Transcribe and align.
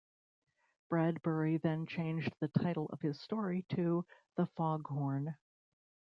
Bradbury 0.89 1.57
then 1.57 1.85
changed 1.85 2.33
the 2.39 2.47
title 2.47 2.87
of 2.91 3.01
his 3.01 3.21
story 3.21 3.67
to 3.75 4.03
"The 4.35 4.47
Fog 4.57 4.87
Horn". 4.87 5.35